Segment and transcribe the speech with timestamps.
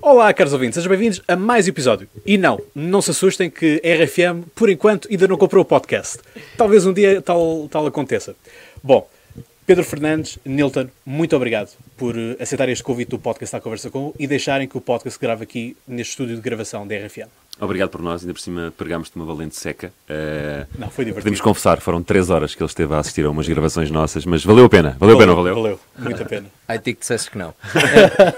[0.00, 2.08] Olá, caros ouvintes, sejam bem-vindos a mais um episódio.
[2.24, 6.18] E não, não se assustem que a RFM, por enquanto, ainda não comprou o podcast.
[6.56, 8.36] Talvez um dia tal, tal aconteça.
[8.82, 9.08] Bom,
[9.66, 14.14] Pedro Fernandes, Nilton, muito obrigado por eh, aceitar este convite do podcast à Conversa Com
[14.18, 17.28] e deixarem que o podcast grave aqui neste estúdio de gravação da RFM.
[17.60, 19.92] Obrigado por nós, ainda por cima pegámos-te uma valente seca.
[20.08, 21.24] Uh, não, foi divertido.
[21.24, 24.44] Podemos confessar, foram três horas que ele esteve a assistir a umas gravações nossas, mas
[24.44, 24.96] valeu a pena.
[24.98, 25.54] Valeu, valeu a pena, valeu?
[25.54, 26.46] Valeu, muito a pena.
[26.68, 27.54] Ai, te que dissesses que não.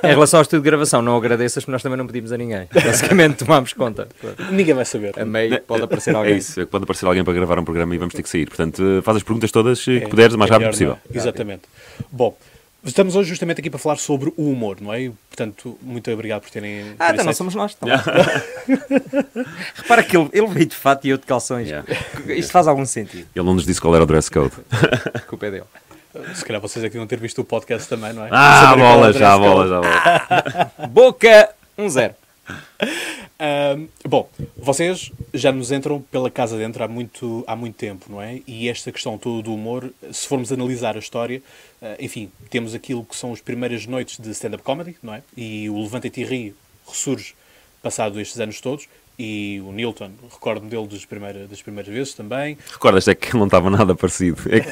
[0.04, 2.68] em relação ao estúdio de gravação, não agradeças porque nós também não pedimos a ninguém.
[2.72, 4.08] Basicamente tomámos conta.
[4.50, 5.18] Ninguém vai saber.
[5.20, 6.34] A meio pode aparecer alguém.
[6.34, 8.46] É isso, é pode aparecer alguém para gravar um programa e vamos ter que sair.
[8.46, 10.98] Portanto, faz as perguntas todas que é, puderes o mais é rápido possível.
[11.12, 11.16] É?
[11.16, 11.62] Exatamente.
[12.10, 12.36] Bom,
[12.82, 15.10] Estamos hoje justamente aqui para falar sobre o humor, não é?
[15.28, 16.94] Portanto, muito obrigado por terem.
[16.98, 17.76] Ah, então não somos nós.
[17.76, 17.88] Então.
[17.88, 18.42] Yeah.
[19.74, 21.68] Repara que ele, ele veio de fato e eu de calções.
[21.68, 21.86] Yeah.
[22.28, 23.28] Isto faz algum sentido.
[23.34, 24.54] Ele não nos disse qual era o dress code.
[25.12, 25.64] A culpa é dele.
[26.34, 28.28] Se calhar vocês aqui vão ter visto o podcast também, não é?
[28.32, 30.88] Ah, bola, já, bola, já, bola.
[30.88, 32.10] Boca 1-0.
[32.10, 32.19] Um,
[34.06, 38.40] bom, vocês já nos entram pela casa dentro há muito, há muito tempo, não é?
[38.46, 41.42] E esta questão toda do humor, se formos analisar a história,
[41.80, 45.22] uh, enfim, temos aquilo que são as primeiras noites de stand-up comedy, não é?
[45.36, 46.54] E o Levanta-te e Ri
[46.86, 47.34] ressurge
[47.82, 48.88] passado estes anos todos.
[49.22, 52.56] E o Nilton, recordo-me dele das primeiras, das primeiras vezes também.
[52.72, 54.40] Recordas é que não estava nada parecido.
[54.48, 54.70] É que,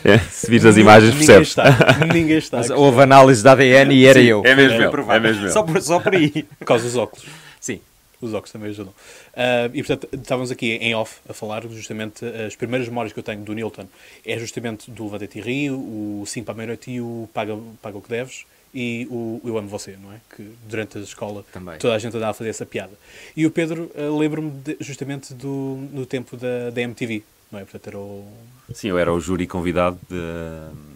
[0.08, 1.48] é, se vires as imagens, ninguém percebes.
[1.48, 2.56] Está, ninguém está.
[2.56, 4.42] Mas houve análise da ADN e era Sim, eu.
[4.46, 5.50] É mesmo, é, é mesmo.
[5.50, 6.42] Só por, só por aí.
[6.58, 7.26] Por causa dos óculos.
[7.60, 7.82] Sim.
[8.18, 8.94] Os óculos também ajudam.
[8.94, 13.22] Uh, e portanto, estávamos aqui em off a falar justamente as primeiras memórias que eu
[13.22, 13.86] tenho do Nilton
[14.24, 17.98] é justamente do Levante e Rio, o 5 para a meia-noite e o Paga, Paga
[17.98, 20.20] o que Deves e o Eu Amo Você, não é?
[20.34, 21.78] Que durante a escola Também.
[21.78, 22.92] toda a gente andava a fazer essa piada.
[23.36, 27.62] E o Pedro, uh, lembro-me justamente do no tempo da, da MTV, não é?
[27.64, 28.32] Portanto, era o...
[28.72, 30.90] Sim, eu era o júri convidado de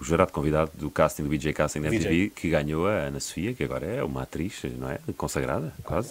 [0.00, 3.54] o jurado convidado do casting do BJ Casting da MTV, que ganhou a Ana Sofia,
[3.54, 4.98] que agora é uma atriz, não é?
[5.16, 6.10] Consagrada, quase.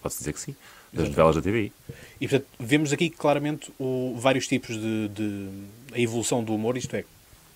[0.00, 0.56] Pode-se dizer que sim.
[0.92, 1.72] Das novelas da TVI.
[2.20, 5.48] E portanto, vemos aqui claramente o, vários tipos de, de
[5.94, 7.04] a evolução do humor, isto é,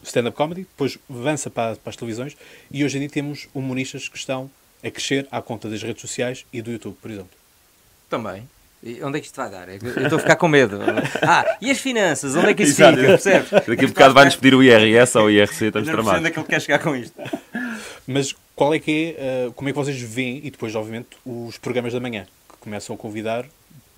[0.09, 2.37] stand-up comedy, depois avança para, para as televisões
[2.71, 4.51] e hoje em dia temos humoristas que estão
[4.85, 7.31] a crescer à conta das redes sociais e do YouTube, por exemplo.
[8.09, 8.49] Também.
[8.83, 9.69] E onde é que isto vai dar?
[9.69, 10.79] Eu estou a ficar com medo.
[11.23, 12.37] Ah, e as finanças?
[12.37, 12.95] Onde é que isso fica?
[12.95, 13.51] Percebes?
[13.51, 16.21] Daqui a bocado vai-nos pedir o IRS ou o IRC, estamos tramados.
[16.21, 17.15] Onde é que ele quer chegar com isto?
[18.07, 21.59] Mas qual é que é, uh, como é que vocês veem, e depois, obviamente, os
[21.59, 23.45] programas da manhã, que começam a convidar,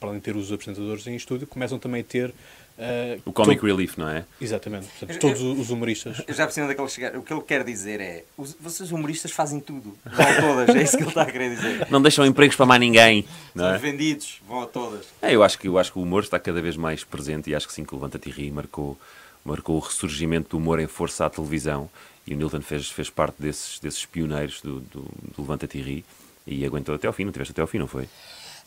[0.00, 2.32] para além de ter os apresentadores em estúdio, começam também a ter
[2.78, 3.66] Uh, o Comic todo...
[3.66, 4.24] Relief, não é?
[4.40, 4.86] Exatamente.
[4.86, 6.22] Portanto, todos eu, os humoristas.
[6.28, 7.16] Eu já percebi onde é que ele chegar.
[7.16, 9.98] O que ele quer dizer é: os, vocês humoristas fazem tudo.
[10.04, 10.76] Vão a todas.
[10.76, 11.88] É isso que ele está a querer dizer.
[11.90, 13.24] Não deixam empregos para mais ninguém.
[13.52, 13.78] Não São é?
[13.78, 14.40] vendidos.
[14.46, 15.06] Vão a todas.
[15.20, 17.54] É, eu, acho que, eu acho que o humor está cada vez mais presente e
[17.54, 18.96] acho que sim que o Levanta-te e Ri marcou,
[19.44, 21.90] marcou o ressurgimento do humor em força à televisão.
[22.28, 26.04] E o Nilton fez, fez parte desses, desses pioneiros do, do, do Levanta-te e Ri
[26.46, 27.24] e aguentou até ao fim.
[27.24, 28.08] Não tiveste até ao fim, não foi?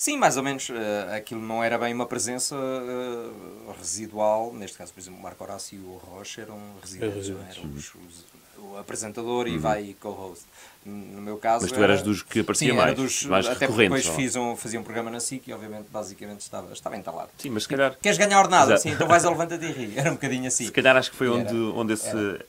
[0.01, 0.67] Sim, mais ou menos.
[0.67, 0.73] Uh,
[1.15, 4.51] aquilo não era bem uma presença uh, residual.
[4.51, 7.29] Neste caso, por exemplo, o Marco Horácio e o Rocha eram residentes.
[7.29, 8.25] É, eram os, os,
[8.57, 9.53] o apresentador uhum.
[9.53, 10.43] e vai co-host.
[10.83, 11.65] No meu caso.
[11.65, 12.95] Mas tu eras dos que aparecia sim, mais.
[12.95, 16.39] Dos, mais até porque depois fiz um, fazia um programa na SIC e, obviamente, basicamente
[16.39, 17.29] estava, estava entalado.
[17.37, 17.95] Sim, mas se calhar.
[18.01, 18.75] Queres ganhar ordenado?
[18.79, 19.93] Sim, então vais a levanta-te e ri.
[19.95, 20.65] Era um bocadinho assim.
[20.65, 22.41] Se calhar acho que foi onde, era, onde esse, uh,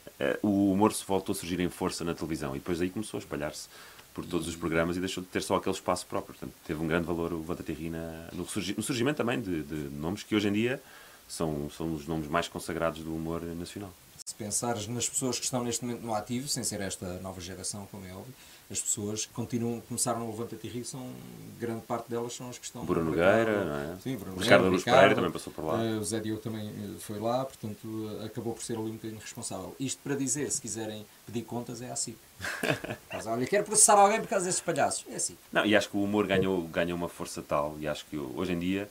[0.42, 3.20] o humor se voltou a surgir em força na televisão e depois aí começou a
[3.20, 3.68] espalhar-se
[4.14, 6.34] por todos os programas e deixou de ter só aquele espaço próprio.
[6.34, 8.44] Portanto, teve um grande valor o Levanta-te no,
[8.76, 10.82] no surgimento também de, de, nomes que hoje em dia
[11.28, 13.92] são, são os nomes mais consagrados do humor nacional.
[14.24, 17.86] Se pensares nas pessoas que estão neste momento no ativo, sem ser esta nova geração,
[17.90, 18.32] como é óbvio,
[18.70, 21.10] as pessoas que continuam, começaram no Levanta-te e Ri, são,
[21.58, 22.84] grande parte delas são as que estão...
[22.84, 23.96] Bruno Nogueira, não é?
[24.02, 25.74] Sim, Bruno Ricardo Luz Pereira também passou por lá.
[25.74, 28.94] Uh, o Zé Diogo também eh, foi lá, portanto uh, acabou por ser ali um
[28.94, 29.76] bocadinho responsável.
[29.78, 32.16] Isto para dizer, se quiserem pedir contas, é assim.
[33.12, 35.04] Mas olha, quero processar alguém por causa desses palhaços.
[35.10, 35.36] É assim.
[35.52, 38.52] Não, e acho que o humor ganhou, ganhou uma força tal, e acho que hoje
[38.52, 38.88] em dia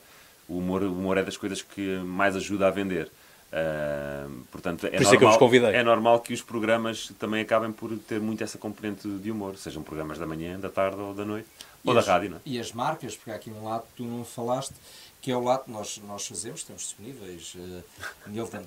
[0.48, 3.10] o humor, o humor é das coisas que mais ajuda a vender.
[3.52, 8.18] Uh, portanto, é, por normal, é, é normal que os programas também acabem por ter
[8.18, 11.46] muito essa componente de humor, sejam programas da manhã, da tarde ou da noite,
[11.84, 12.30] e ou as, da rádio.
[12.30, 12.40] Não é?
[12.46, 14.72] E as marcas, porque há aqui um lado que tu não falaste,
[15.20, 17.54] que é o lado que nós, nós fazemos, estamos disponíveis.
[17.54, 17.84] Uh,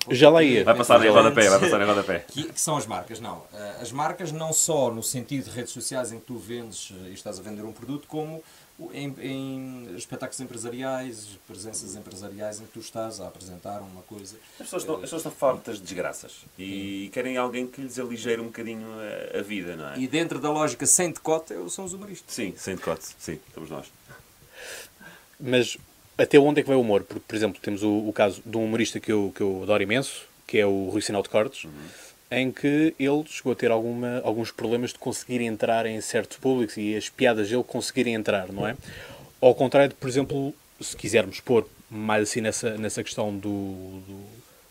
[0.08, 0.64] Já lá ia.
[0.64, 2.24] Vai passar em rodapé, vai passar em rodapé.
[2.28, 3.38] Que, que são as marcas, não.
[3.38, 7.08] Uh, as marcas não só no sentido de redes sociais em que tu vendes uh,
[7.08, 8.42] e estás a vender um produto, como
[8.92, 14.36] em, em, espetáculos empresariais, presenças empresariais em que tu estás a apresentar uma coisa.
[14.60, 17.10] As pessoas estão, as pessoas estão fartas de desgraças e Sim.
[17.12, 18.86] querem alguém que lhes aligeire um bocadinho
[19.34, 19.98] a, a, vida, não é?
[19.98, 22.34] E dentro da lógica sem decote são os humoristas.
[22.34, 23.86] Sim, sem decote, sim, somos nós.
[25.40, 25.78] Mas
[26.18, 27.02] até onde é que vai o humor?
[27.02, 29.82] Porque, por exemplo, temos o, o caso de um humorista que eu, que eu adoro
[29.82, 31.64] imenso, que é o Rui Sinal de Cortes.
[31.64, 36.38] Uhum em que ele chegou a ter alguma, alguns problemas de conseguir entrar em certos
[36.38, 38.76] públicos e as piadas dele conseguirem entrar, não é?
[39.40, 44.24] Ao contrário de, por exemplo, se quisermos pôr mais assim nessa, nessa questão do, do,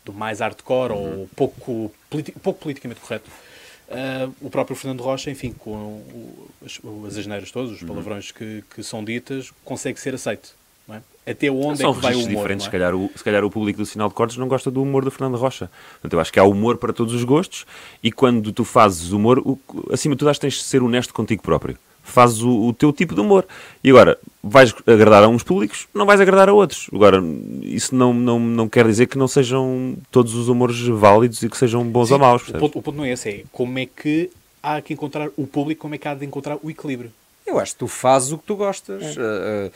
[0.06, 1.20] do mais hardcore uhum.
[1.22, 1.92] ou pouco,
[2.44, 3.30] pouco politicamente correto,
[3.90, 7.88] uh, o próprio Fernando Rocha, enfim, com o, as, as asneiras todas, os uhum.
[7.88, 10.54] palavrões que, que são ditas, consegue ser aceito.
[11.26, 11.32] É?
[11.32, 12.30] Até onde São é que vai o humor?
[12.30, 12.66] diferentes.
[12.66, 12.70] É?
[12.70, 15.04] Se, calhar o, se calhar o público do Sinal de Cortes não gosta do humor
[15.04, 15.70] do Fernando Rocha.
[15.94, 17.66] Portanto, eu acho que há humor para todos os gostos
[18.04, 19.60] e quando tu fazes humor, o,
[19.92, 21.78] acima de tudo, acho que tens de ser honesto contigo próprio.
[22.04, 23.48] Fazes o, o, teu tipo de humor.
[23.84, 26.88] E agora, vais agradar a uns públicos, não vais agradar a outros.
[26.94, 27.24] Agora,
[27.64, 31.58] isso não, não, não quer dizer que não sejam todos os humores válidos e que
[31.58, 32.48] sejam bons Sim, ou maus.
[32.48, 34.30] O ponto, o ponto não é esse, é como é que
[34.62, 37.12] há que encontrar o público, como é que há de encontrar o equilíbrio.
[37.56, 39.18] Eu acho que tu fazes o que tu gostas.
[39.18, 39.70] É.
[39.70, 39.72] Uh,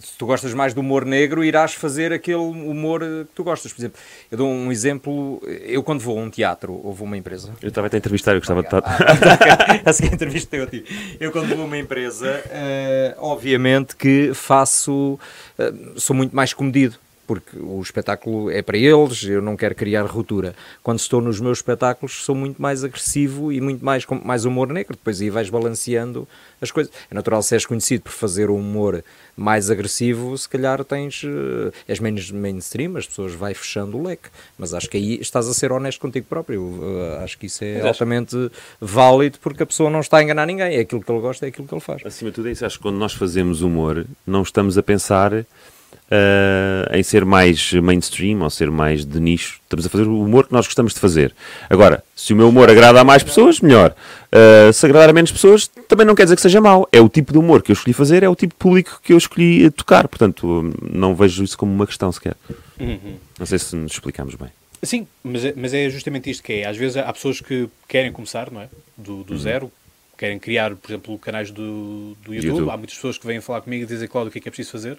[0.00, 3.72] se tu gostas mais do humor negro, irás fazer aquele humor que tu gostas.
[3.72, 4.00] Por exemplo,
[4.30, 5.42] eu dou um exemplo.
[5.46, 7.52] Eu, quando vou a um teatro ou vou a uma empresa.
[7.60, 8.82] Eu estava a entrevistar, eu gostava de estar.
[8.84, 11.16] Ah, a seguir entrevistei eu a ti.
[11.18, 15.18] Eu, quando vou a uma empresa, uh, obviamente que faço.
[15.58, 16.96] Uh, sou muito mais comedido
[17.26, 20.54] porque o espetáculo é para eles, eu não quero criar ruptura.
[20.82, 24.68] Quando estou nos meus espetáculos, sou muito mais agressivo e muito mais com mais humor
[24.68, 24.96] negro.
[24.96, 26.26] Depois aí vais balanceando
[26.60, 26.92] as coisas.
[27.10, 29.04] É natural se és conhecido por fazer um humor
[29.36, 31.22] mais agressivo, se calhar tens.
[31.22, 34.28] Uh, és menos mainstream, as pessoas vai fechando o leque.
[34.58, 36.60] Mas acho que aí estás a ser honesto contigo próprio.
[36.62, 38.50] Uh, acho que isso é Mas altamente acho...
[38.80, 40.76] válido porque a pessoa não está a enganar ninguém.
[40.76, 42.02] É aquilo que ele gosta, é aquilo que ele faz.
[42.04, 42.64] Acima de tudo, é isso.
[42.64, 45.44] Acho que quando nós fazemos humor, não estamos a pensar
[45.92, 49.60] uh, em ser mais mainstream ou ser mais de nicho.
[49.62, 51.34] Estamos a fazer o humor que nós gostamos de fazer.
[51.68, 53.94] Agora, se o meu humor agrada a mais pessoas, melhor.
[54.32, 56.88] Uh, se agradar a menos pessoas, também não quer dizer que seja mau.
[56.92, 59.12] É o tipo de humor que eu escolhi fazer, é o tipo de público que
[59.12, 60.08] eu escolhi tocar.
[60.08, 62.36] Portanto, não vejo isso como uma questão sequer.
[62.78, 63.16] Uhum.
[63.38, 64.48] Não sei se nos explicamos bem.
[64.82, 66.66] Sim, mas é, mas é justamente isto que é.
[66.66, 68.68] Às vezes há pessoas que querem começar, não é?
[68.96, 69.38] Do, do uhum.
[69.38, 69.72] zero,
[70.18, 72.50] querem criar, por exemplo, canais do, do YouTube.
[72.50, 72.70] YouTube.
[72.70, 74.50] Há muitas pessoas que vêm falar comigo e dizem, Cláudio, o que é que é
[74.50, 74.98] preciso fazer?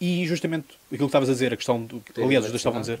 [0.00, 2.02] E justamente aquilo que estavas a dizer, a questão do.
[2.16, 3.00] aliás, os dois estavam a dizer.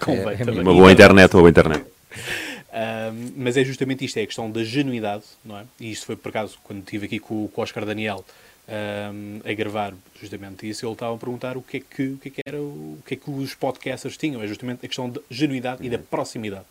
[0.00, 0.60] Convém é, é também.
[0.60, 1.84] Uma boa internet ou internet.
[2.76, 5.64] Um, mas é justamente isto, é a questão da genuidade, não é?
[5.80, 8.22] E isto foi por acaso quando estive aqui com, com o Oscar Daniel
[8.68, 12.28] um, a gravar justamente isso, ele estava a perguntar o que é que, o que,
[12.28, 15.22] é que era o que é que os podcasters tinham, é justamente a questão da
[15.30, 15.86] genuidade uhum.
[15.86, 16.66] e da proximidade.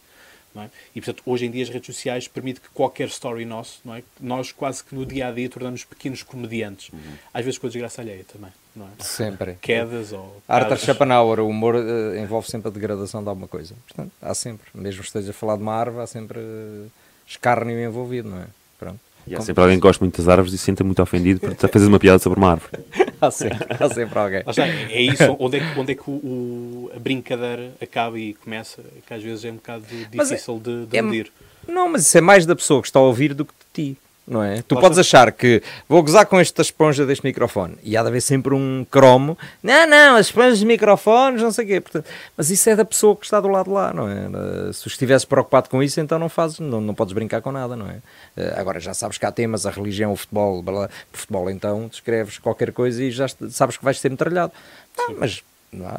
[0.58, 0.70] É?
[0.96, 4.04] E, portanto, hoje em dia as redes sociais permitem que qualquer story nosso, não é?
[4.22, 6.90] nós quase que no dia a dia tornamos pequenos comediantes.
[6.94, 7.00] Uhum.
[7.34, 8.52] Às vezes com a desgraça alheia também.
[8.76, 9.04] Não é?
[9.04, 9.58] Sempre.
[9.62, 10.42] Quedas ou.
[10.48, 13.74] Arthur Schopenhauer, o humor uh, envolve sempre a degradação de alguma coisa.
[13.88, 16.92] Portanto, há sempre, mesmo que esteja a falar de uma árvore, há sempre uh,
[17.26, 18.48] escárnio envolvido, não é?
[18.78, 19.00] Pronto.
[19.28, 21.56] E há sempre alguém que gosta muito das árvores e se sente muito ofendido porque
[21.56, 22.84] está a fazer uma piada sobre uma árvore.
[23.20, 24.44] há, sempre, há sempre alguém.
[24.92, 28.84] é isso, onde é que, onde é que o, o, a brincadeira acaba e começa,
[29.06, 31.32] que às vezes é um bocado é- difícil é, de, de é, medir.
[31.68, 33.98] Não, mas isso é mais da pessoa que está a ouvir do que de ti
[34.28, 34.62] não é?
[34.64, 38.22] Tu podes achar que vou gozar com esta esponja deste microfone e há de haver
[38.22, 39.38] sempre um cromo.
[39.62, 41.82] Não, não, as esponjas de microfones, não sei o quê.
[41.82, 42.06] Portanto,
[42.36, 44.74] mas isso é da pessoa que está do lado de lá, não é?
[44.74, 47.88] Se estivesse preocupado com isso, então não fazes, não, não podes brincar com nada, não
[47.88, 47.98] é?
[48.36, 52.40] Eh, agora já sabes que há temas, a religião, o futebol, blá, futebol então, escreves
[52.40, 54.52] qualquer coisa e já sabes que vais ser metralhado.
[54.98, 55.55] Ah, mas é?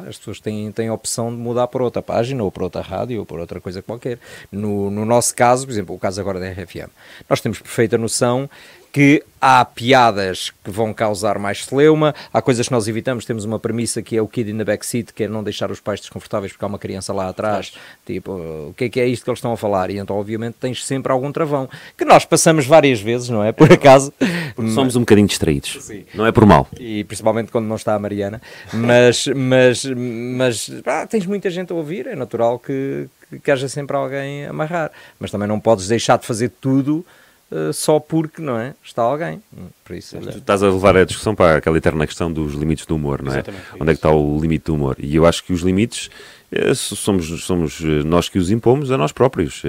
[0.07, 3.19] As pessoas têm, têm a opção de mudar para outra página, ou para outra rádio,
[3.19, 4.19] ou para outra coisa qualquer.
[4.51, 6.89] No, no nosso caso, por exemplo, o caso agora da RFM,
[7.29, 8.49] nós temos perfeita noção
[8.91, 13.59] que há piadas que vão causar mais celeuma, há coisas que nós evitamos, temos uma
[13.59, 16.51] premissa que é o kid in the backseat, que é não deixar os pais desconfortáveis
[16.51, 17.73] porque há uma criança lá atrás,
[18.05, 19.91] tipo, o que é que é isto que eles estão a falar?
[19.91, 23.51] E então, obviamente, tens sempre algum travão, que nós passamos várias vezes, não é?
[23.51, 24.11] Por acaso.
[24.55, 26.05] Porque somos um bocadinho distraídos, Sim.
[26.15, 26.67] não é por mal.
[26.79, 28.41] E principalmente quando não está a Mariana,
[28.73, 33.07] mas, mas, mas ah, tens muita gente a ouvir, é natural que,
[33.43, 37.05] que haja sempre alguém a amarrar, mas também não podes deixar de fazer tudo
[37.51, 38.73] uh, só porque, não é?
[38.83, 39.41] Está alguém.
[39.83, 42.95] Por isso, tu estás a levar a discussão para aquela eterna questão dos limites do
[42.95, 43.35] humor, não é?
[43.35, 44.95] Exatamente, Onde é que está o limite do humor?
[44.99, 46.09] E eu acho que os limites
[46.51, 49.63] eh, somos, somos eh, nós que os impomos a nós próprios.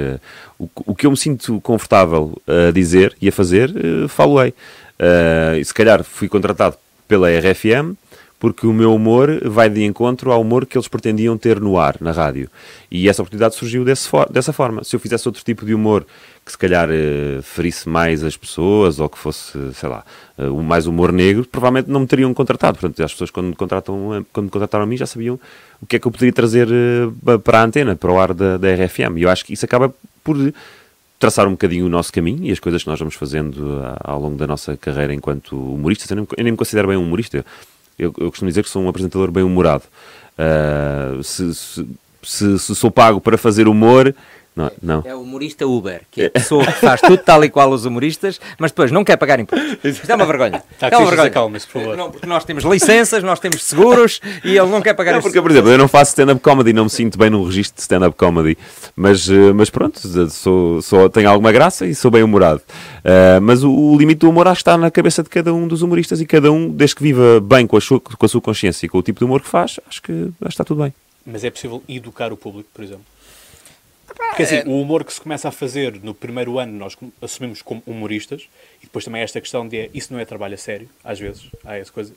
[0.58, 3.72] O, o que eu me sinto confortável a dizer e a fazer,
[4.08, 4.54] falo-ei.
[4.98, 7.96] Uh, se calhar fui contratado pela RFM
[8.38, 11.96] porque o meu humor vai de encontro ao humor que eles pretendiam ter no ar,
[12.00, 12.48] na rádio.
[12.90, 14.84] E essa oportunidade surgiu desse for dessa forma.
[14.84, 16.06] Se eu fizesse outro tipo de humor
[16.48, 20.02] que se calhar uh, ferisse mais as pessoas ou que fosse, sei lá,
[20.38, 22.78] uh, mais humor negro, provavelmente não me teriam contratado.
[22.78, 25.38] Portanto, as pessoas quando me, contratam, quando me contrataram a mim já sabiam
[25.80, 26.66] o que é que eu poderia trazer
[27.44, 29.18] para a antena, para o ar da, da RFM.
[29.18, 30.36] E eu acho que isso acaba por
[31.18, 34.36] traçar um bocadinho o nosso caminho e as coisas que nós vamos fazendo ao longo
[34.36, 36.10] da nossa carreira enquanto humoristas.
[36.10, 37.44] Eu nem, eu nem me considero bem um humorista.
[37.98, 39.84] Eu, eu costumo dizer que sou um apresentador bem humorado.
[40.38, 41.86] Uh, se, se,
[42.22, 44.14] se, se, sou pago para fazer humor,
[44.58, 45.02] Não, não.
[45.04, 47.84] É o humorista Uber, que é a pessoa que faz tudo tal e qual os
[47.84, 49.78] humoristas, mas depois não quer pagar impostos.
[49.84, 50.64] Isto é uma vergonha.
[50.80, 51.28] Tá, é uma vergonha.
[51.28, 51.96] acalmem-se, por favor.
[51.96, 55.40] Não, porque nós temos licenças, nós temos seguros e ele não quer pagar Não, porque,
[55.40, 58.16] por exemplo, eu não faço stand-up comedy, não me sinto bem num registro de stand-up
[58.16, 58.58] comedy,
[58.96, 62.60] mas, eh, mas pronto, sou, sou, tenho alguma graça e sou bem humorado.
[62.98, 65.68] Uh, mas o, o, limite do humor acho que está na cabeça de cada um
[65.68, 68.40] dos humoristas e cada um, desde que viva bem com a sua, com a sua
[68.40, 70.82] consciência e com o tipo de humor que faz, acho que, acho que está tudo
[70.82, 70.92] bem.
[71.24, 73.04] Mas é possível educar o público, por exemplo?
[74.18, 77.82] Porque assim, o humor que se começa a fazer no primeiro ano, nós assumimos como
[77.86, 78.48] humoristas,
[78.82, 81.18] e depois também há esta questão de é, isso não é trabalho a sério, às
[81.18, 82.12] vezes, há essa coisa,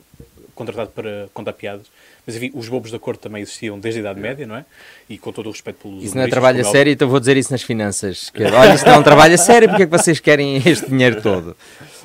[0.53, 1.87] contratado para contar piadas.
[2.25, 4.65] Mas enfim, os bobos da corte também existiam desde a Idade Média, não é?
[5.09, 7.37] E com todo o respeito pelos Isso não é trabalho a sério, então vou dizer
[7.37, 8.29] isso nas finanças.
[8.29, 10.87] Que, olha, isso não é um trabalho a sério, porque é que vocês querem este
[10.87, 11.55] dinheiro todo?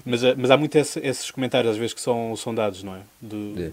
[0.05, 3.00] Mas, mas há muito esse, esses comentários às vezes que são, são dados, não é?
[3.21, 3.73] De,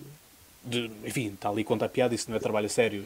[0.66, 3.06] de, enfim, está ali contar piada, isso não é trabalho a sério.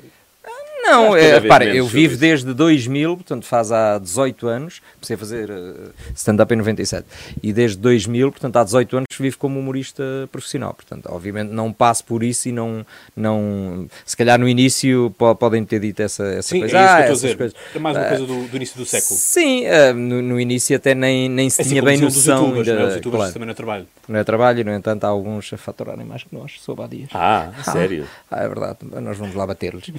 [0.84, 2.22] Não, é, repara, eu vivo isso.
[2.22, 7.06] desde 2000, portanto faz há 18 anos, comecei a fazer uh, stand-up em 97,
[7.44, 12.04] e desde 2000, portanto há 18 anos vivo como humorista profissional, portanto obviamente não passo
[12.04, 16.60] por isso e não, não se calhar no início podem ter dito essa, essa Sim,
[16.60, 16.78] coisa.
[16.78, 17.56] É, isso ah, que eu estou a dizer.
[17.76, 19.20] é mais uma uh, coisa do, do, início do século.
[19.20, 22.50] Sim, uh, no, no, início até nem, nem se assim tinha bem noção.
[22.50, 22.90] Dos youtubers, ainda, não é?
[22.90, 23.34] Os youtubers claro.
[23.34, 23.88] também não é trabalho.
[24.08, 27.10] Não é trabalho, no entanto há alguns a faturarem mais que nós, soube há dias.
[27.14, 28.08] Ah, sério?
[28.30, 29.92] Ah, é verdade, nós vamos lá bater-lhes.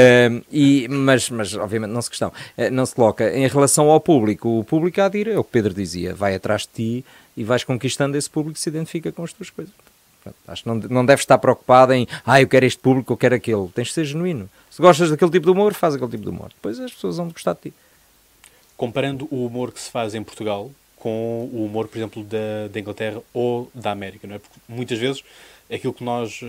[0.50, 2.32] e, mas, mas obviamente não se questão,
[2.72, 3.30] não se coloca.
[3.30, 6.34] Em relação ao público, o público há de ir, é o que Pedro dizia, vai
[6.34, 7.04] atrás de ti
[7.36, 9.72] e vais conquistando esse público que se identifica com as tuas coisas.
[10.22, 13.16] Portanto, acho que não, não deves estar preocupado em, ah, eu quero este público, eu
[13.16, 13.68] quero aquele.
[13.68, 14.48] Tens de ser genuíno.
[14.70, 16.48] Se gostas daquele tipo de humor, faz aquele tipo de humor.
[16.48, 17.74] Depois as pessoas vão gostar de ti.
[18.76, 22.78] Comparando o humor que se faz em Portugal com o humor, por exemplo, da, da
[22.78, 24.38] Inglaterra ou da América, não é?
[24.38, 25.24] Porque muitas vezes
[25.72, 26.40] aquilo que nós,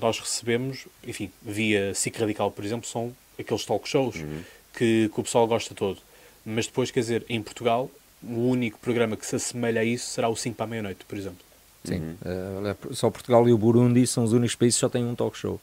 [0.00, 4.42] nós recebemos, enfim, via SIC Radical, por exemplo, são aqueles talk shows uhum.
[4.76, 5.98] que, que o pessoal gosta todo.
[6.44, 7.90] Mas depois, quer dizer, em Portugal,
[8.22, 11.16] o único programa que se assemelha a isso será o 5 para a meia-noite, por
[11.16, 11.38] exemplo.
[11.84, 12.70] Sim, uhum.
[12.90, 15.36] uh, só Portugal e o Burundi são os únicos países que só têm um talk
[15.36, 15.60] show.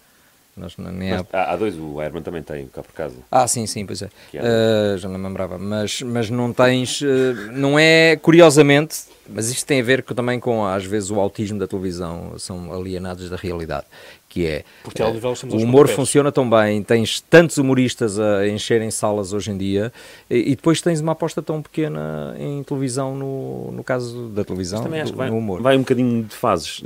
[0.57, 1.51] Nós, nem mas, há...
[1.53, 3.13] há dois, o Herman também tem, cá por casa.
[3.29, 4.07] Ah, sim, sim, pois é.
[4.07, 5.59] Uh, já não me lembrava.
[5.59, 6.99] Mas, mas não tens.
[7.01, 11.59] Uh, não é, curiosamente, mas isto tem a ver também com, às vezes, o autismo
[11.59, 12.33] da televisão.
[12.39, 13.85] São alienados da realidade.
[14.27, 14.63] Que é.
[14.83, 15.07] Porque uh,
[15.53, 19.93] o humor funciona tão bem, tens tantos humoristas a encherem salas hoje em dia,
[20.29, 24.81] e, e, depois tens uma aposta tão pequena em televisão, no, no caso da televisão,
[24.81, 25.61] também acho do, que vai, no humor.
[25.61, 26.81] Vai um bocadinho de fases.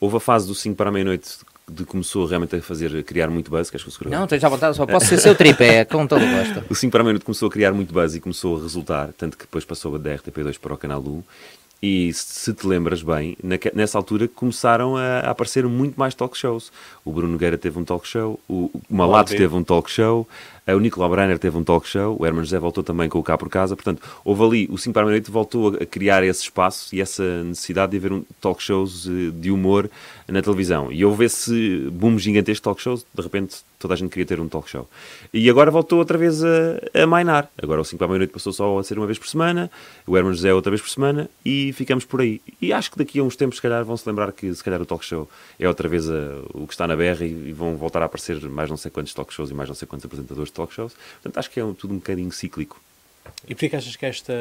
[0.00, 1.38] houve a fase do 5 para a meia-noite
[1.70, 4.10] de começou realmente a fazer, a criar muito buzz, queres que eu segure?
[4.10, 6.64] Não, tens à vontade, só posso ser seu tripé, com todo o gosto.
[6.70, 9.36] O 5 para a meia-noite começou a criar muito buzz e começou a resultar, tanto
[9.36, 11.22] que depois passou da RTP2 para o Canal 1,
[11.82, 13.36] e se te lembras bem,
[13.74, 16.72] nessa altura começaram a, aparecer muito mais talk shows.
[17.04, 20.26] O Bruno Nogueira teve um talk show, o Malato teve um talk show,
[20.66, 23.36] o Nicolau Breiner teve um talk show, o Herman José voltou também com o Cá
[23.36, 23.76] por Casa.
[23.76, 27.44] Portanto, houve ali, o 5 para a meia-noite voltou a criar esse espaço e essa
[27.44, 29.90] necessidade de haver um talk shows de humor
[30.26, 30.90] na televisão.
[30.90, 34.40] E houve esse boom gigantesco de talk shows, de repente toda a gente queria ter
[34.40, 34.88] um talk show.
[35.32, 37.50] E agora voltou outra vez a, a mainar.
[37.62, 39.70] Agora o 5 para a meia-noite passou só a ser uma vez por semana,
[40.06, 42.40] o Herman José outra vez por semana e ficamos por aí.
[42.60, 44.80] E acho que daqui a uns tempos, se calhar, vão se lembrar que se calhar
[44.80, 45.28] o talk show
[45.58, 48.40] é outra vez a, o que está na berra e, e, vão voltar a aparecer
[48.48, 50.94] mais não sei quantos talk shows e mais não sei quantos apresentadores de talk shows.
[51.14, 52.80] Portanto, acho que é um, tudo um bocadinho cíclico.
[53.48, 54.32] E porquê que achas que esta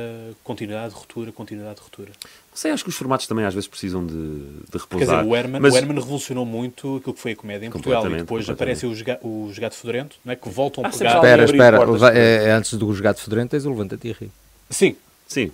[0.44, 2.12] continuidade, ruptura, continuidade, ruptura?
[2.22, 5.08] Não sei, acho que os formatos também às vezes precisam de, de repousar.
[5.08, 5.74] Quer dizer, o Herman, mas...
[5.74, 8.92] o Herman revolucionou muito aquilo que foi a comédia em Portugal e depois aparece o,
[9.22, 10.36] o Gato Fedorento, não é?
[10.36, 11.16] que voltam ah, a pegar...
[11.16, 14.32] Espera, espera, o, é, antes do Gato Fedorento tens o Levanta-te e ri.
[14.70, 14.96] Sim.
[15.28, 15.52] Sim.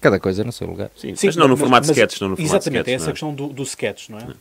[0.00, 0.90] Cada coisa no seu lugar.
[0.96, 2.96] Sim, Sim mas não no mas, formato mas, sketch, não no formato Exatamente, sketch, é
[2.96, 3.12] essa é?
[3.12, 4.24] questão do, do sketch, não é?
[4.24, 4.34] Não.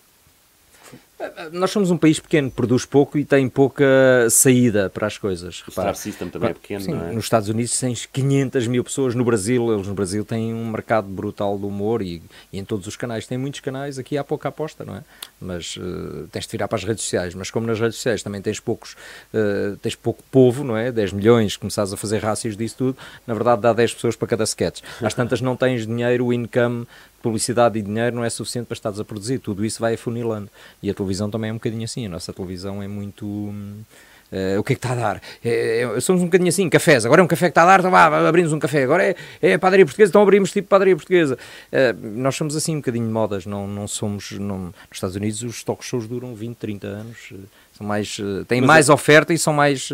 [1.52, 3.86] Nós somos um país pequeno, produz pouco e tem pouca
[4.30, 5.64] saída para as coisas.
[5.68, 7.14] O Star System também é pequeno, Sim, não é?
[7.14, 11.08] Nos Estados Unidos tens 500 mil pessoas, no Brasil, eles no Brasil têm um mercado
[11.08, 13.26] brutal de humor e, e em todos os canais.
[13.26, 15.04] Tem muitos canais, aqui há pouca aposta, não é?
[15.40, 17.34] Mas uh, tens de virar para as redes sociais.
[17.36, 18.96] Mas como nas redes sociais também tens poucos,
[19.34, 20.92] uh, tens pouco povo, não é?
[20.92, 24.44] 10 milhões, começares a fazer rácios disso tudo, na verdade dá 10 pessoas para cada
[24.44, 24.82] sketch.
[25.02, 26.86] Às tantas não tens dinheiro, o income
[27.24, 30.50] publicidade e dinheiro não é suficiente para estares a produzir, tudo isso vai afunilando.
[30.84, 33.26] E a televisão também é um bocadinho assim, a nossa televisão é muito.
[33.26, 35.22] Uh, o que é que está a dar?
[35.46, 37.06] É, é, somos um bocadinho assim, cafés.
[37.06, 38.84] Agora é um café que está a dar, então vá, abrimos um café.
[38.84, 41.38] Agora é, é padaria portuguesa, então abrimos tipo padaria portuguesa.
[41.72, 44.32] Uh, nós somos assim um bocadinho de modas, não, não somos.
[44.32, 47.32] Não, nos Estados Unidos os talk shows duram 20, 30 anos.
[47.32, 47.44] Uh,
[47.84, 48.94] são mais, têm Mas mais é...
[48.94, 49.90] oferta e são mais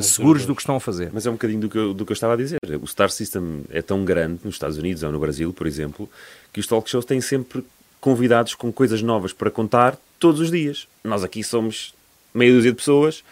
[0.00, 1.10] seguros do que estão a fazer.
[1.12, 2.58] Mas é um bocadinho do que, eu, do que eu estava a dizer.
[2.80, 6.08] O Star System é tão grande nos Estados Unidos ou no Brasil, por exemplo,
[6.52, 7.64] que os talk shows têm sempre
[8.00, 10.86] convidados com coisas novas para contar todos os dias.
[11.02, 11.94] Nós aqui somos
[12.32, 13.24] meia dúzia de pessoas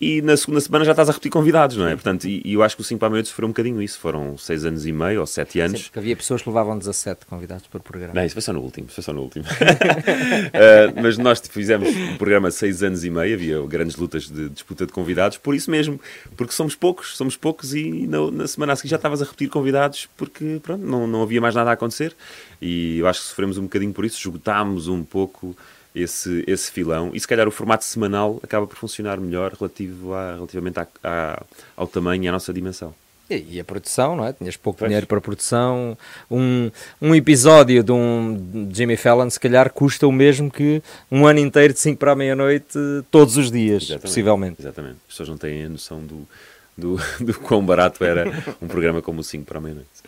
[0.00, 1.94] e na segunda semana já estás a repetir convidados, não é?
[1.94, 3.98] Portanto, e, e eu acho que o 5 para a meia-noite sofreu um bocadinho isso.
[3.98, 5.78] Foram 6 anos e meio ou 7 anos.
[5.80, 8.14] Sim, porque havia pessoas que levavam 17 convidados por programa.
[8.14, 9.44] Não, isso foi só no último, foi só no último.
[9.44, 14.86] uh, mas nós fizemos um programa 6 anos e meio, havia grandes lutas de disputa
[14.86, 16.00] de convidados, por isso mesmo,
[16.36, 19.48] porque somos poucos, somos poucos e na, na semana a seguir já estavas a repetir
[19.48, 22.14] convidados porque pronto, não, não havia mais nada a acontecer
[22.62, 25.56] e eu acho que sofremos um bocadinho por isso, esgotámos um pouco
[25.94, 27.10] esse, esse filão.
[27.14, 31.42] E se calhar o formato semanal acaba por funcionar melhor relativo a, relativamente a, a,
[31.76, 32.94] ao tamanho e à nossa dimensão.
[33.30, 34.32] E, a produção, não é?
[34.32, 34.88] Tinhas pouco pois.
[34.88, 35.98] dinheiro para produção.
[36.30, 41.38] Um, um episódio de um Jimmy Fallon, se calhar, custa o mesmo que um ano
[41.38, 42.78] inteiro de 5 para a meia-noite,
[43.10, 44.62] todos os dias, exatamente, possivelmente.
[44.62, 44.96] Exatamente.
[45.06, 46.26] As pessoas não têm a noção do,
[46.74, 48.24] do, do quão barato era
[48.62, 49.98] um programa como o 5 para a meia-noite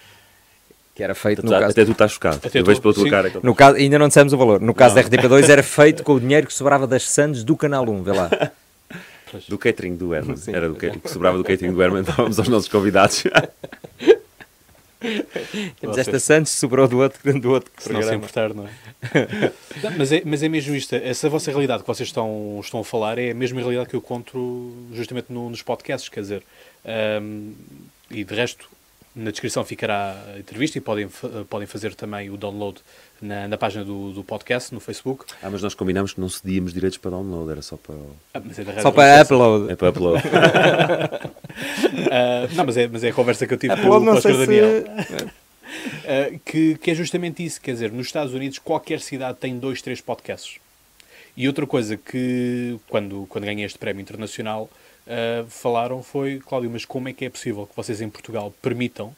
[1.00, 1.71] que era feito até no caso...
[1.71, 2.40] Até tu estás chocado.
[2.45, 3.11] Até eu vejo pela tua sim.
[3.11, 3.33] cara.
[3.42, 4.61] No caso, ainda não dissemos o valor.
[4.61, 5.02] No caso não.
[5.02, 8.12] da RTP2 era feito com o dinheiro que sobrava das Sandes do Canal 1, vê
[8.12, 8.30] lá.
[9.49, 10.37] Do catering do Herman.
[10.37, 10.54] Sim.
[10.54, 13.25] Era do que, que sobrava do catering do Herman, dávamos aos nossos convidados.
[15.80, 18.71] Temos esta Santos, sobrou do outro, do outro Se não se importar, não é?
[19.83, 20.21] não, mas é?
[20.26, 20.95] Mas é mesmo isto.
[20.95, 24.02] Essa vossa realidade que vocês estão, estão a falar é a mesma realidade que eu
[24.02, 26.42] conto justamente no, nos podcasts, quer dizer.
[27.23, 27.54] Um,
[28.11, 28.69] e de resto,
[29.14, 31.09] na descrição ficará a entrevista e podem,
[31.49, 32.81] podem fazer também o download
[33.21, 35.25] na, na página do, do podcast, no Facebook.
[35.43, 37.97] Ah, mas nós combinamos que não cedíamos direitos para download, era só para.
[38.33, 38.40] Ah,
[38.76, 39.73] é só para upload.
[39.73, 40.23] É para upload.
[40.26, 40.31] uh,
[42.55, 44.85] não, mas é, mas é a conversa que eu tive upload, com o Oscar Daniel.
[44.85, 49.83] Uh, que, que é justamente isso, quer dizer, nos Estados Unidos qualquer cidade tem dois,
[49.83, 50.61] três podcasts.
[51.37, 54.71] E outra coisa que, quando, quando ganhei este prémio internacional,
[55.11, 59.14] uh, falaram foi, Cláudio, mas como é que é possível que vocês em Portugal permitam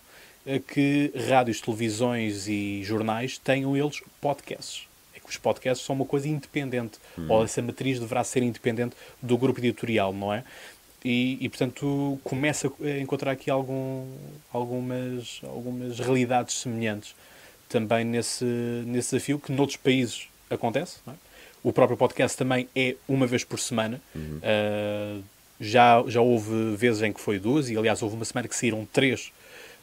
[0.46, 4.88] uh, que rádios, televisões e jornais tenham eles podcasts?
[5.14, 7.26] É que os podcasts são uma coisa independente, hum.
[7.28, 10.42] ou essa matriz deverá ser independente do grupo editorial, não é?
[11.04, 14.06] E, e, portanto começa a encontrar aqui algum,
[14.52, 17.16] algumas, algumas realidades semelhantes
[17.68, 18.44] também nesse,
[18.86, 20.98] nesse desafio que noutros países acontece.
[21.08, 21.12] É?
[21.62, 24.00] O próprio podcast também é uma vez por semana.
[24.14, 24.38] Uhum.
[24.38, 25.24] Uh,
[25.62, 28.86] já, já houve vezes em que foi duas, e aliás houve uma semana que saíram
[28.92, 29.32] três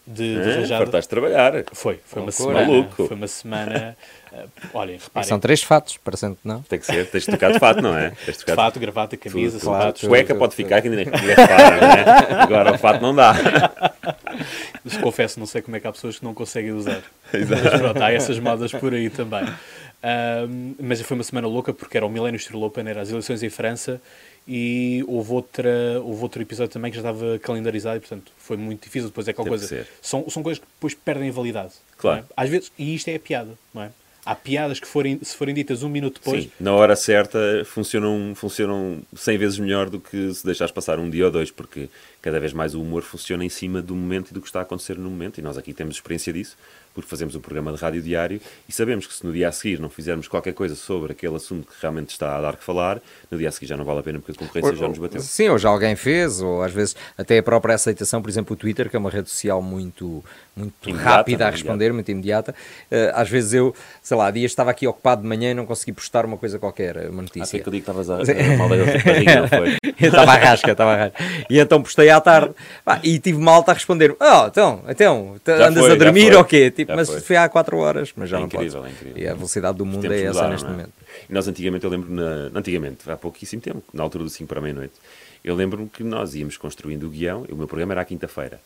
[0.06, 0.86] de, de é, rajada.
[0.86, 1.64] Fartaste trabalhar.
[1.72, 2.62] Foi, foi uma semana.
[2.62, 3.08] Maluco.
[3.08, 3.98] Foi uma semana.
[4.32, 5.30] Uh, olhem, reparem.
[5.30, 6.62] São três fatos, parecendo que não.
[6.64, 8.12] Tem que ser, tens de tocar de fato, não é?
[8.26, 10.08] Tens de, de fato, gravata, camisa, tudo, sapatos.
[10.08, 12.42] Cueca pode ficar, que ainda nem repara, não é?
[12.42, 13.34] Agora o fato não dá.
[14.84, 17.04] Mas confesso, não sei como é que há pessoas que não conseguem usar.
[17.32, 17.64] Exato.
[17.64, 19.44] Mas pronto, há essas modas por aí também.
[19.44, 23.44] Uh, mas foi uma semana louca porque era o Millennium Steel Open, era as eleições
[23.44, 24.02] em França
[24.48, 28.84] e houve, outra, houve outro episódio também que já estava calendarizado e, portanto, foi muito
[28.84, 29.10] difícil.
[29.10, 29.88] Depois é Deve coisa.
[30.02, 31.74] São, são coisas que depois perdem a validade.
[31.98, 32.22] Claro.
[32.22, 32.34] É?
[32.36, 33.92] Às vezes, e isto é a piada, não é?
[34.26, 36.44] Há piadas que forem, se forem ditas um minuto depois.
[36.44, 41.10] Sim, na hora certa funcionam, funcionam 100 vezes melhor do que se deixares passar um
[41.10, 41.90] dia ou dois, porque
[42.22, 44.64] cada vez mais o humor funciona em cima do momento e do que está a
[44.64, 46.58] acontecer no momento, e nós aqui temos experiência disso
[46.94, 49.80] porque fazemos um programa de rádio diário e sabemos que se no dia a seguir
[49.80, 53.38] não fizermos qualquer coisa sobre aquele assunto que realmente está a dar que falar, no
[53.38, 55.22] dia a seguir já não vale a pena porque a concorrência ou, já nos bateu.
[55.22, 58.58] Sim, ou já alguém fez, ou às vezes até a própria aceitação, por exemplo, o
[58.58, 60.24] Twitter, que é uma rede social muito,
[60.56, 61.94] muito imediata, rápida a responder, imediata.
[61.94, 62.56] muito imediata.
[62.92, 65.94] Uh, às vezes eu, sei lá, dias estava aqui ocupado de manhã e não consegui
[65.94, 67.44] postar uma coisa qualquer, uma notícia.
[67.44, 69.78] Até que eu digo que estavas a, a mal da foi?
[70.00, 71.24] eu estava a rasca, estava a rasca.
[71.50, 72.54] E então postei à tarde
[73.04, 76.72] e tive malta a responder: Oh, então, então andas foi, a dormir ou quê?
[76.72, 77.22] Tipo, mas foi.
[77.22, 78.88] foi há 4 horas, mas já é não incrível, pode.
[78.88, 79.24] É incrível.
[79.24, 80.70] E a velocidade do mundo é essa neste é?
[80.70, 80.94] momento.
[81.30, 84.60] E nós antigamente, eu lembro, na, antigamente, há pouquíssimo tempo, na altura do 5 para
[84.60, 84.94] a meia-noite,
[85.44, 88.60] eu lembro-me que nós íamos construindo o guião, o meu programa era à quinta-feira,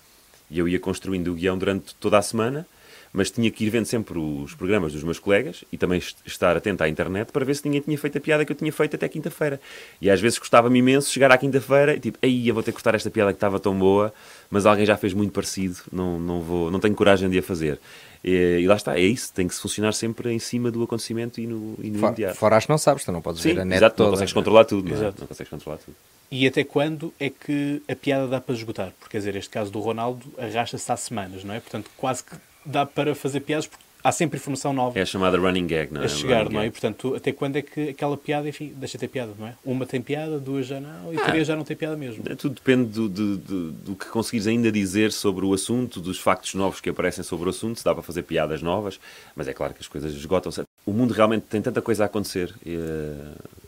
[0.49, 2.65] e eu ia construindo o guião durante toda a semana,
[3.13, 6.84] mas tinha que ir vendo sempre os programas dos meus colegas e também estar atento
[6.84, 9.08] à internet para ver se ninguém tinha feito a piada que eu tinha feito até
[9.08, 9.62] quinta-feira.
[10.02, 12.76] E às vezes gostava-me imenso chegar à quinta-feira e tipo, aí eu vou ter que
[12.76, 14.12] cortar esta piada que estava tão boa,
[14.49, 17.80] mas alguém já fez muito parecido, não, não, vou, não tenho coragem de a fazer.
[18.23, 21.41] E, e, lá está, é isso, tem que se funcionar sempre em cima do acontecimento
[21.41, 22.38] e no, e no For, imediato.
[22.38, 24.08] Fora as que não sabes, tu não podes Sim, ver a net exato, toda.
[24.08, 25.95] não consegues controlar tudo, não, não consegues controlar tudo.
[26.32, 28.91] E até quando é que a piada dá para esgotar?
[28.97, 31.60] Porque, quer dizer, este caso do Ronaldo arrasta-se há semanas, não é?
[31.60, 34.99] Portanto, quase que dá para fazer piadas, porque há sempre informação nova.
[34.99, 36.06] É a chamada running gag, não é?
[36.06, 36.67] A chegar, não é?
[36.67, 39.56] E, portanto, até quando é que aquela piada, enfim, deixa de ter piada, não é?
[39.63, 42.23] Uma tem piada, duas já não, e ah, três já não tem piada mesmo.
[42.30, 46.19] É, tudo depende do, do, do, do, que conseguires ainda dizer sobre o assunto, dos
[46.19, 48.99] factos novos que aparecem sobre o assunto, se dá para fazer piadas novas,
[49.36, 50.63] mas é claro que as coisas esgotam-se.
[50.86, 52.54] O mundo realmente tem tanta coisa a acontecer.
[52.65, 53.63] E, uh,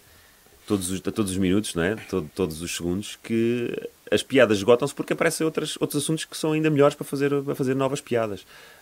[0.68, 1.96] todos os, a todos os minutos, não é?
[2.10, 3.72] Todo, todos os segundos, que
[4.12, 7.56] as piadas esgotam-se porque aparecem outras, outros assuntos que são ainda melhores para fazer, para
[7.56, 8.42] fazer novas piadas.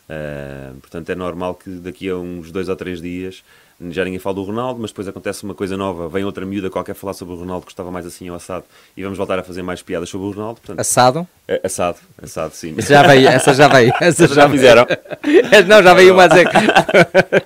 [0.09, 3.43] Uh, portanto, é normal que daqui a uns dois ou três dias
[3.89, 6.95] já ninguém fala do Ronaldo, mas depois acontece uma coisa nova, vem outra miúda qualquer
[6.95, 8.63] falar sobre o Ronaldo que estava mais assim ao assado
[8.95, 10.59] e vamos voltar a fazer mais piadas sobre o Ronaldo.
[10.61, 11.27] Portanto, Assado?
[11.47, 12.75] é, assado, assado, sim.
[12.79, 13.91] Já veio, essa já veio.
[13.99, 14.85] Essa Já fizeram?
[15.67, 16.47] Não, já veio uma a dizer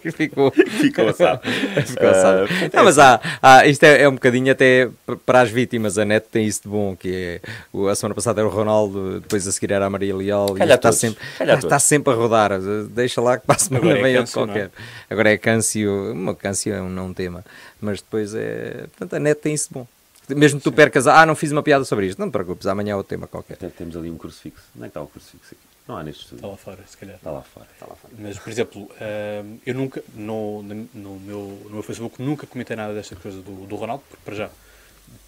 [0.02, 0.52] que ficou.
[0.52, 1.42] Ficou assado.
[1.86, 2.46] Ficou assado.
[2.46, 4.90] Uh, Não, mas há, há- isto é, é um bocadinho até
[5.26, 5.98] para as vítimas.
[5.98, 7.42] A net tem isso de bom, que
[7.74, 10.64] é a semana passada era o Ronaldo, depois a seguir era a Maria Leal e
[10.72, 12.52] está sempre, está sempre a rodar.
[12.90, 14.46] Deixa lá que para a semana é vem outro é?
[14.46, 14.72] qualquer.
[15.10, 17.44] Agora é câncio, uma câncio é um não tema,
[17.80, 18.88] mas depois é.
[18.88, 19.88] Portanto, a net tem isso de bom.
[20.30, 22.94] Mesmo que tu percas, ah, não fiz uma piada sobre isto, não te preocupes, amanhã
[22.94, 23.54] é outro tema qualquer.
[23.54, 24.64] Até temos ali um crucifixo.
[24.76, 25.68] Onde é que está o crucifixo aqui?
[25.88, 26.38] Não há neste estúdio.
[26.38, 27.16] Está lá fora, se calhar.
[27.16, 27.68] Está lá fora.
[27.74, 28.14] Está lá fora.
[28.20, 32.94] Mas, por exemplo, hum, eu nunca, no, no, meu, no meu Facebook, nunca comentei nada
[32.94, 34.50] desta coisa do, do Ronaldo, porque para já,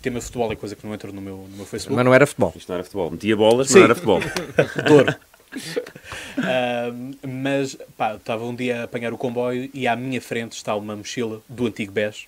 [0.02, 1.96] tema futebol é coisa que não entra no meu, no meu Facebook.
[1.96, 2.52] Mas não era futebol.
[2.54, 3.12] Isto não era futebol.
[3.12, 3.78] Metia bolas, mas Sim.
[3.78, 4.20] não era futebol.
[4.86, 5.16] Douro.
[7.28, 10.96] Mas, pá, estava um dia a apanhar o comboio e à minha frente está uma
[10.96, 12.26] mochila do antigo BES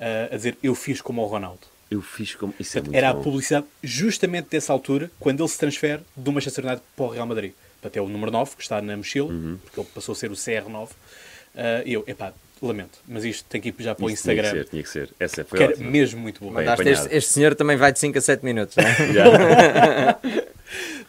[0.00, 1.60] ah, a dizer eu fiz como o Ronaldo.
[1.90, 2.54] Eu fiz como.
[2.60, 3.22] Isso é muito Era a bom.
[3.22, 7.52] publicidade justamente dessa altura, quando ele se transfere do Manchester United para o Real Madrid.
[7.80, 9.58] Portanto, é o número 9 que está na mochila, Uhum.
[9.64, 10.88] porque ele passou a ser o CR9.
[11.56, 14.34] Ah, E eu, epá, lamento, mas isto tem que ir já para o Isso tinha
[14.34, 15.08] que Instagram, ser, tinha que ser.
[15.18, 17.04] Essa foi que era mesmo muito Mandaste apanhado.
[17.06, 20.16] este, este senhor também vai de 5 a 7 minutos, não é?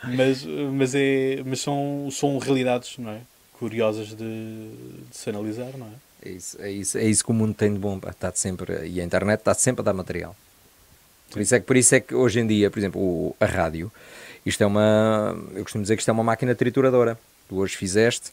[0.04, 3.22] Mas, mas, é, mas são, são realidades não é?
[3.54, 5.92] curiosas de, de se analisar, não é?
[6.24, 8.00] É isso, é, isso, é isso que o mundo tem de bom.
[8.08, 10.36] Está sempre, e a internet está sempre a dar material.
[11.32, 13.46] Por isso, é que, por isso é que hoje em dia, por exemplo, o- a
[13.46, 13.92] rádio,
[14.46, 15.36] isto é uma.
[15.54, 17.18] Eu costumo dizer que isto é uma máquina trituradora.
[17.48, 18.32] Tu hoje fizeste,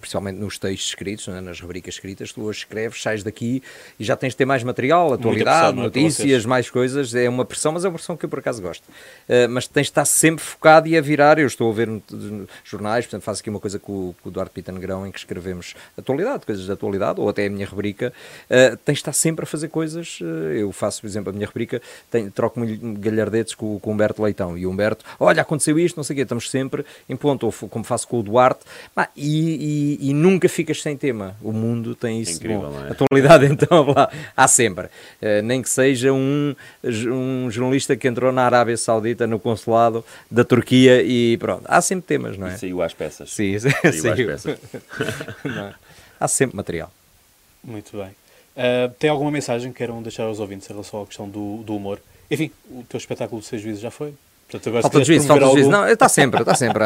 [0.00, 1.40] principalmente nos textos escritos, é?
[1.40, 3.62] nas rubricas escritas, tu hoje escreves, sais daqui
[3.98, 5.84] e já tens de ter mais material, atualidade, pressão, é?
[5.84, 7.14] Notícias, mais coisas.
[7.14, 8.84] É uma pressão, mas é uma pressão que eu por acaso gosto.
[9.28, 11.38] Eh, mas tens de estar sempre focado e a virar.
[11.38, 11.88] Eu estou a ver
[12.64, 15.18] jornais, portanto faço aqui uma coisa com, o- com o Duarte Pita Negrão em que
[15.18, 18.12] escrevemos atualidade, coisas de atualidade, ou até a minha rubrica.
[18.48, 20.18] Eh, tens de estar sempre a fazer coisas.
[20.22, 24.22] eh, eu faço, por exemplo, a minha rubrica, tenho, troco-me galhardetes com, com o Humberto
[24.22, 24.56] Leitão.
[24.56, 27.52] E o Humberto, olha, aconteceu isto, não sei o quê, estamos sempre em ponto, ou
[27.68, 28.60] como faço com o Duarte,
[28.94, 31.36] Pá, e, e- e nunca ficas sem tema.
[31.42, 32.32] O mundo tem isso.
[32.36, 32.70] incrível, bom.
[32.80, 32.90] não é?
[32.90, 34.88] Atualidade, então, lá, há sempre.
[35.20, 40.44] Eh, nem que seja um, um jornalista que entrou na Arábia Saudita no consulado da
[40.44, 41.62] Turquia e pronto.
[41.66, 42.54] Há sempre temas, não é?
[42.54, 43.30] E saiu às peças.
[43.32, 44.26] Sim, Saiu às saiu.
[44.26, 44.58] peças.
[45.44, 45.74] Não é?
[46.18, 46.92] Há sempre material.
[47.62, 48.10] Muito bem.
[48.56, 51.76] Ah, tem alguma mensagem que queiram deixar aos ouvintes em relação à questão do, do
[51.76, 52.00] humor?
[52.30, 54.14] Enfim, o teu espetáculo de seis juízes já foi.
[54.48, 55.70] Portanto, agora Falta de juízo, falta de juízo.
[55.70, 56.84] algum- Não, está sempre, está sempre.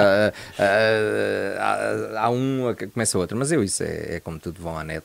[2.17, 5.05] Há, um que começa outro, mas eu isso é, é como tudo vão à net.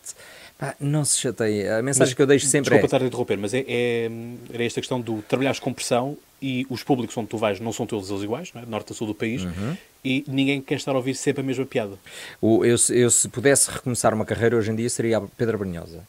[0.79, 1.67] Não se chateie.
[1.67, 2.87] A mensagem Mas, que eu deixo sempre Desculpa é.
[2.87, 4.09] estar a interromper, mas é, é,
[4.53, 7.85] era esta questão do trabalhares com pressão e os públicos onde tu vais não são
[7.85, 8.65] todos eles iguais, não é?
[8.65, 9.75] norte a sul do país, Uhum.
[10.05, 11.95] e ninguém quer estar a ouvir sempre a mesma piada.
[12.39, 15.57] O- eu, se- eu, se pudesse recomeçar uma carreira hoje em dia, seria a Pedra
[15.57, 16.01] Brunhosa.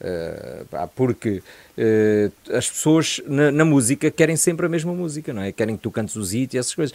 [0.00, 1.40] Uh, porque
[2.52, 5.52] as pessoas na, na música querem sempre a mesma música, não é?
[5.52, 6.94] Querem que tu cantes os hits e essas coisas.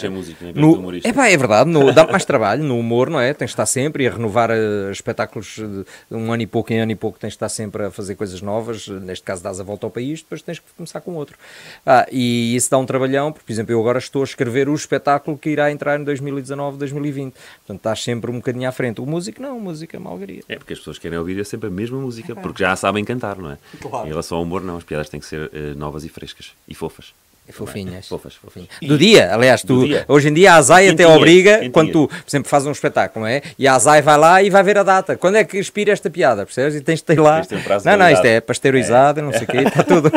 [0.00, 1.08] Ser músico, em vez de no, humorista.
[1.08, 3.32] é, pá, é verdade, no- dá mais trabalho no humor, não é?
[3.32, 6.80] Tens de estar sempre e a renovar uh, espetáculos de um ano e pouco em
[6.80, 8.88] ano e pouco, tens de estar sempre a fazer coisas novas.
[8.88, 11.36] Neste caso, dás a volta ao país, depois tens que começar com outro.
[11.84, 14.74] Ah, e isso dá um trabalhão, porque, por exemplo, eu agora estou a escrever o
[14.74, 17.32] espetáculo que irá entrar em 2019, 2020.
[17.34, 19.00] Portanto, estás sempre um bocadinho à frente.
[19.00, 20.42] O músico, não, o músico é malgaria.
[20.48, 23.36] É porque as pessoas querem ouvir sempre a mesma música, porque já a sabem cantar,
[23.38, 23.58] não é?
[23.80, 24.15] Claro.
[24.16, 24.78] Relação ao humor, não.
[24.78, 26.52] As piadas têm que ser eh, novas e frescas.
[26.66, 27.12] E fofas.
[27.46, 28.08] E fofinhas.
[28.08, 28.64] Fofas, fofas.
[28.82, 30.04] Do dia, aliás, tu, Do dia.
[30.08, 33.30] hoje em dia a ASAI até obriga, quando tu, por exemplo, fazes um espetáculo, não
[33.30, 33.40] é?
[33.58, 35.16] E a ASAI vai lá e vai ver a data.
[35.16, 36.74] Quando é que expira esta piada, percebes?
[36.74, 37.42] E tens de ter lá.
[37.52, 40.10] Um não, não, isto é pasteurizado, não sei o quê, está tudo.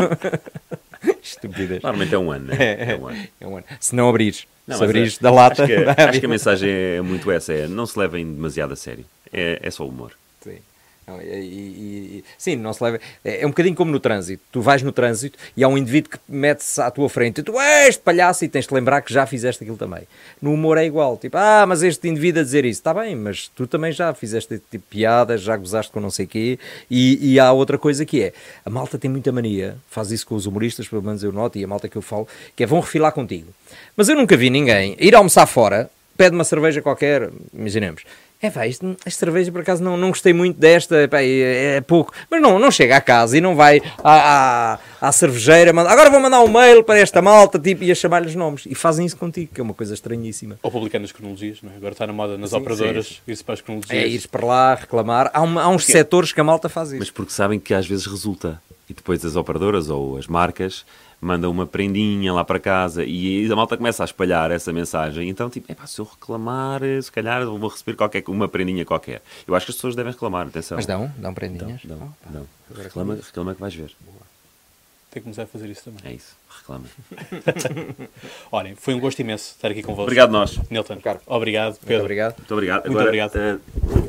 [1.22, 1.84] Estupidez.
[1.84, 2.56] Normalmente é um ano, né?
[2.60, 3.28] É, É um ano.
[3.42, 3.66] é um ano.
[3.80, 5.64] Se não abrires, Não, se abrires é- da lata.
[5.64, 8.76] Acho que, acho que a mensagem é muito essa: é não se levem demasiado a
[8.76, 9.06] sério.
[9.32, 10.14] É, é só humor.
[11.22, 13.00] E- e- e- sim, não se leva.
[13.24, 14.44] É, é um bocadinho como no trânsito.
[14.52, 17.60] Tu vais no trânsito e há um indivíduo que mete-se à tua frente e tu
[17.60, 20.04] és palhaço e tens de lembrar que já fizeste aquilo também.
[20.42, 21.18] No humor é igual.
[21.18, 22.80] Tipo, ah, mas este indivíduo a dizer isso.
[22.80, 26.26] Está bem, mas tu também já fizeste este tipo piadas, já gozaste com não sei
[26.26, 26.60] o quê.
[26.90, 28.34] E, e há outra coisa que é:
[28.66, 31.64] a malta tem muita mania, faz isso com os humoristas, pelo menos eu noto, e
[31.64, 33.54] a malta que eu falo, que é vão refilar contigo.
[33.96, 38.04] Mas eu nunca vi ninguém ir almoçar fora, pede uma cerveja qualquer, imaginemos.
[38.42, 41.82] É pá, isto, esta cerveja por acaso não, não gostei muito desta, pá, é, é
[41.82, 42.14] pouco.
[42.32, 46.10] Mas não, não chega a casa e não vai à, à, à cervejeira, manda, agora
[46.10, 48.66] vou mandar um mail para esta malta tipo, e a chamar-lhes nomes.
[48.66, 50.58] E fazem isso contigo, que é uma coisa estranhíssima.
[50.64, 51.76] Ou publicando as cronologias, não é?
[51.76, 54.04] agora está na moda nas Sim, operadoras, sim, ir-se para as cronologias.
[54.04, 55.30] É ires para lá reclamar.
[55.34, 57.00] Há, uma- há uns setores que a malta faz isso.
[57.00, 58.62] Mas porque sabem que às vezes resulta.
[58.90, 60.86] e depois as operadoras ou as marcas
[61.22, 65.28] mandam uma prendinha lá para casa e a malta começa a espalhar essa mensagem.
[65.30, 69.22] Então, tipo, epá, se eu reclamar, se calhar vou receber qualquer, uma prendinha qualquer.
[69.48, 70.78] Eu acho que as pessoas devem reclamar, atenção.
[70.78, 71.82] Mas dão, dão prendinhas.
[71.84, 72.48] Não, não.
[72.76, 73.92] Reclama, reclama que vais ver.
[75.12, 76.00] Tem que começar a fazer isso também.
[76.04, 76.86] É isso, reclama.
[78.52, 80.04] Olhem, foi um gosto imenso estar aqui convosco.
[80.04, 80.60] Obrigado nós.
[80.70, 80.94] Nilton.
[80.94, 81.22] Ricardo.
[81.26, 81.88] Obrigado, Pedro.
[81.90, 82.36] Muito obrigado.
[82.38, 82.82] Muito obrigado.
[82.82, 83.36] Muito Agora, obrigado.
[83.36, 83.58] eh,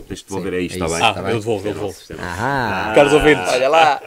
[0.08, 0.94] deixa-te devolver Sim, aí, está é isso.
[0.96, 1.04] bem?
[1.06, 1.32] Ah, Tá bem.
[1.32, 1.96] eu devolvo, eu devolvo.
[2.18, 2.92] Ahá.
[2.94, 4.00] Caros ouvintes, Olha lá.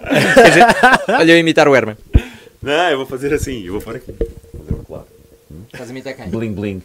[1.19, 1.97] Olha eu imitar o Herman.
[2.63, 4.11] Não, eu vou fazer assim, eu vou pôr aqui.
[4.53, 5.07] Vou fazer claro.
[5.65, 6.29] Estás a imitar quem?
[6.29, 6.81] Bling bling.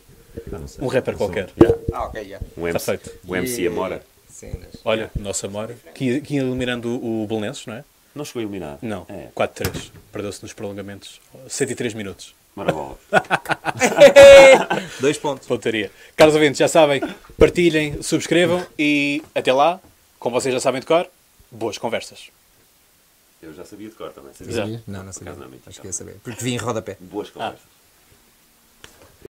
[0.52, 0.84] Ah, não sei.
[0.84, 1.48] um rapper qualquer.
[1.60, 1.78] Yeah.
[1.92, 2.38] Ah, ok, já.
[2.56, 3.18] Um Está MC, feito.
[3.26, 4.02] o MC Amora.
[4.30, 4.68] Cenas.
[4.84, 7.84] Olha, nossa Amora, que, que ia eliminando o, o Belenenses, não é?
[8.14, 8.78] Não chegou a eliminar.
[8.82, 9.28] Não, É.
[9.34, 9.90] 4-3.
[10.12, 11.20] Perdeu-se nos prolongamentos.
[11.48, 12.34] 103 minutos.
[12.56, 12.96] Maravilha.
[15.00, 15.46] Dois pontos.
[15.46, 15.90] Pontaria.
[16.16, 17.00] Caros ouvintes, já sabem,
[17.38, 19.80] partilhem, subscrevam e até lá,
[20.18, 21.06] como vocês já sabem de cor,
[21.50, 22.30] boas conversas.
[23.40, 24.32] Eu já sabia de cor também.
[24.34, 24.82] Sabia.
[24.86, 25.32] Não, não sabia.
[25.32, 25.60] acaso não é.
[25.66, 26.16] Acho que ia saber.
[26.22, 26.96] Porque vi em rodapé.
[27.00, 27.77] Boas conversas.